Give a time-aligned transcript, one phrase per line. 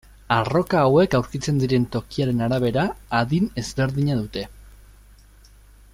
[0.35, 2.87] Arroka hauek aurkitzen diren tokiaren arabera,
[3.21, 4.47] adin ezberdina dute.